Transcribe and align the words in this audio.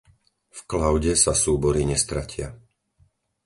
V 0.49 0.59
cloude 0.71 1.13
sa 1.23 1.33
súbory 1.43 1.83
nestratia. 1.93 2.47